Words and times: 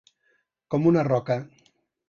Com 0.75 0.89
una 0.93 1.05
roca. 1.11 1.39